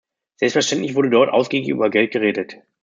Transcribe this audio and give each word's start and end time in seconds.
Selbstverständlich 0.37 0.95
wurde 0.95 1.11
dort 1.11 1.29
ausgiebig 1.31 1.69
über 1.69 1.91
Geld 1.91 2.11
geredet. 2.11 2.57